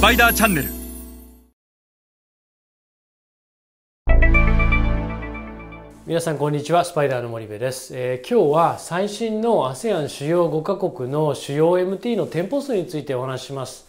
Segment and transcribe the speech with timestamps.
[0.00, 0.68] スパイダーチャンネル。
[6.06, 13.84] 皆さんこんにちはスパイダーの森部です、えー、今日は最新の ASEAN 主要5カ国の主要 MT の店舗数についてお話しします、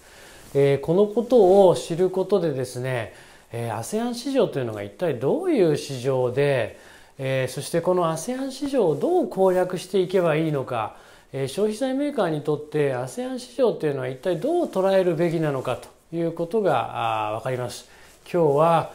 [0.54, 3.14] えー、このことを知ることでですね、
[3.54, 6.78] えー、ASEAN 市場というのが一体どういう市場で、
[7.20, 10.98] えー、そしてこの ASEAN 市場をどう攻略していけばいいのか、
[11.32, 16.01] えー、消費財メーカーにとって ASEAN 市場というのは一体どう捉えるべきなのかと。
[16.13, 17.89] いうことが分かります。
[18.31, 18.91] 今日は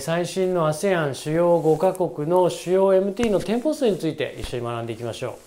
[0.00, 5.38] 最新の ASEAN 主要5カ国の主要 MT の店舗数について一緒に学んでいきましょ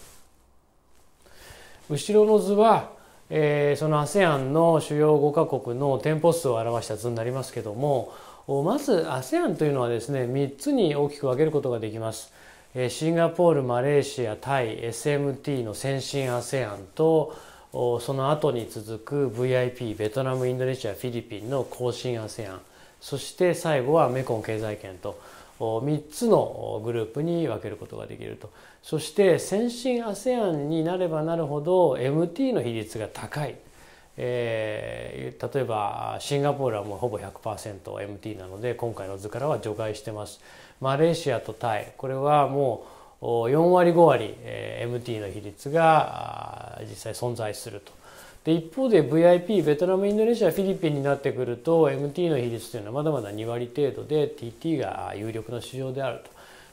[1.89, 1.93] う。
[1.93, 2.91] 後ろの図は、
[3.29, 8.11] え、その ASEAN の主要5カ国の店舗数を表した図になりますけども
[8.47, 12.33] まず ASEAN というのはですね3つに大きく分けることができます。
[12.89, 17.35] シンガポールマレーシアタイ SMT の先進 ASEAN と
[17.73, 22.59] その後に続く VIP ベトナムインドネシアフィリピンの後進 ASEAN
[23.01, 25.19] そして最後はメコン経済圏と。
[25.59, 28.49] 3つのグループに分けることができると。
[28.81, 33.55] そして先進 ASEAN になればなるほど MT の比率が高い、
[34.17, 40.41] えー、例えばシンガポールはもうほぼ 100%MT なので今回の図からは除外してます。
[40.79, 42.85] マレーシアとタイこれはも
[43.21, 44.35] う4割5割、
[44.99, 47.91] MT の比率が実際存在すると
[48.43, 56.31] で一方で VIP ベトナムインドネシアフィリピンになってくると MT の比率というのはまだまだ2割程度で TT が有力な市場であると。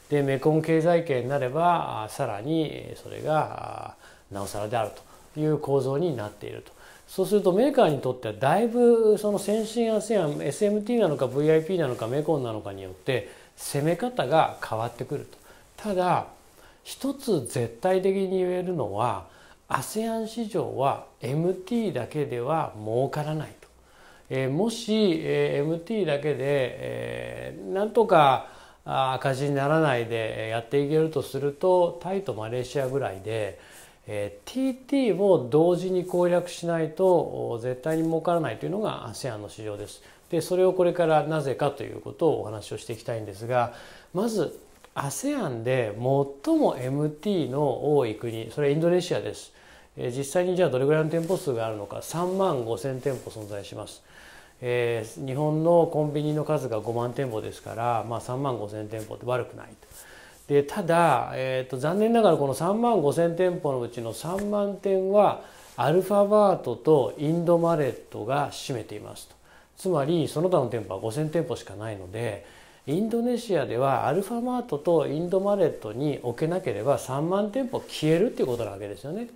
[0.09, 3.95] でメコン経済圏になればさらにそれが
[4.29, 4.91] なおさらである
[5.33, 6.73] という構造になっていると。
[7.07, 15.37] そうするとメーカーにとってはだいぶその先進 ASEAN SMT なのか VIP なのかメコンなのかによって攻め方が変わってくると。
[15.77, 16.27] ただ
[16.83, 19.27] 一つ絶対的に言えるのは
[19.67, 23.67] ASEAN 市場は MT だけでは儲からないと、
[24.29, 28.47] えー、もし、えー、MT だけで、えー、なんとか
[28.83, 33.59] 赤字にならないでやっていけるとするとタイとマレーシアぐらいで、
[34.07, 40.01] えー、TT を同時に攻略しないと絶対に儲からないというのが ASEAN の市場です。
[40.29, 43.73] でそれをこれからなぜかということをお話をしていきたいんですが
[44.13, 44.57] まず
[44.95, 49.53] ASEAN で最も MT の多い国それはインドネシアです。
[49.97, 54.03] 実際にじゃあどれぐらいの店舗数があるのか3万5千店舗存在します。
[54.61, 59.87] えー、日本のコンビニの数が5万店舗ですから、まあ、3万5千店舗って悪くないと。
[60.47, 65.41] でただ、えーと、残念ながらこの3万5千店舗のうちの3万店は
[65.77, 69.35] アルファバートとインドマレットが占めていますと。
[69.77, 72.45] つまりその他の店舗は5千店舗しかないので
[72.87, 79.27] インドネシアではアルファマートとインドマレットに置けなければ3万店舗消えるっていうことなわけですよね。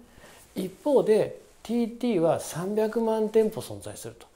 [0.56, 4.28] 一方で TT は300万店舗存在すると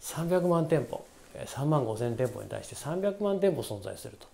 [0.00, 4.26] 300万店舗3万5千店舗に対して300万店舗存在すると。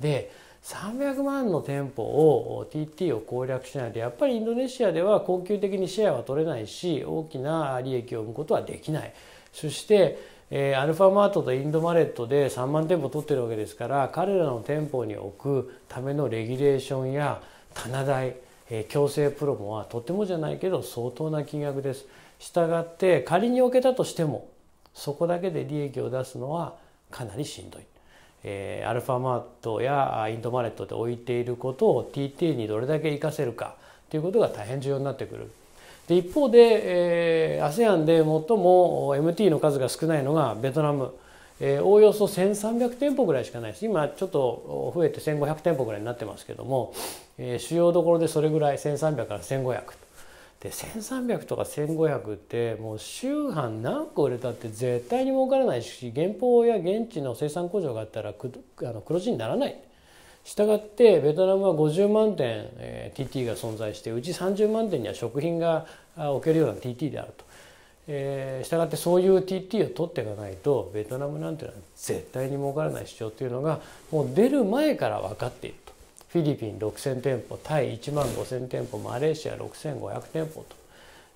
[0.00, 0.30] で
[0.62, 9.12] 300万の店舗を TT を攻略しないとやっぱりインドネシアでは恒久的にシェアは取れないし大きな利益を生むことはできない
[9.54, 10.18] そして、
[10.50, 17.42] えー、アルファマートとインドマレットで3万店舗取ってるわけですから彼らの店舗に置くためのレギュレーションや
[17.74, 18.36] 棚代
[18.70, 22.06] え強制プロモはとてもじゃないけど相当な金額です。
[22.38, 24.48] したがって仮に置けたとしても
[24.92, 26.76] そこだけで利益を出すのは
[27.10, 27.82] かなりしんどい。
[28.46, 33.76] えー、アルファマートやインドマレットで置いていることを TT にどれだけ活かせるか
[34.10, 35.50] ということが大変重要になってくる。
[36.08, 41.14] で一方で、えー、ASEAN で最も MT の数が少ないのがベトナム。
[41.60, 46.92] えー、おおよそ1300店舗ぐらいしかないです今ちょっと増えて1500店舗ぐらいになってますけども、
[47.38, 49.82] えー、主要どころでそれぐらい1300から1500
[50.60, 58.50] で1300とか1500ってもう週半何個売れたって絶対に儲からないし原稿や現地の生産工場があったらく
[58.80, 59.80] あの黒字にならない。
[60.44, 67.44] したがってベトナムは50万点、えー、TT が存在してうち30万点には食品が置けるような TT であると。
[68.06, 73.80] えー、したがってそういう TT を取っていかないとベトナムなんていうのは絶対に儲からない市場っていうのが
[74.10, 75.94] もう出る前から分かっていると。
[76.28, 80.76] フィリピン6,000店舗タイ1万5,000店舗マレーシア6,500店舗と。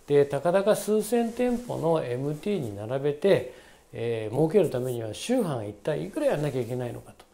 [0.09, 3.55] でたかだか数千店舗の MT に並べて、
[3.93, 7.28] えー、儲けるためには週半一体いくらやんなきゃいけないのかと。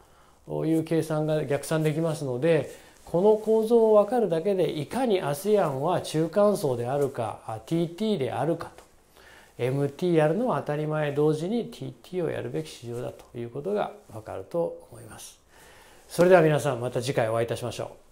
[0.49, 2.75] いう計算が逆算できますので
[3.05, 8.85] この構造を分かるだけでいかに ASEAN は中間層であるか TT であるかと
[9.59, 15.39] MT やるのは当たり前同時に TT をやるべき市場だということが分かると思います。
[16.09, 18.04] それでは皆さんまた次回お会いいたしましょう。